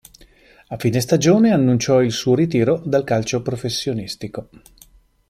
[0.69, 4.49] A fine stagione, annunciò il suo ritiro dal calcio professionistico.